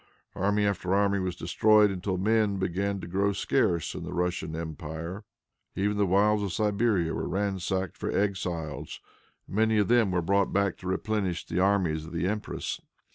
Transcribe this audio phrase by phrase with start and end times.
[0.33, 5.25] Army after army was destroyed until men began to grow scarce in the Russian empire.
[5.75, 8.99] Even the wilds of Siberia were ransacked for exiles,
[9.45, 12.81] and many of them were brought back to replenish the armies of the empress.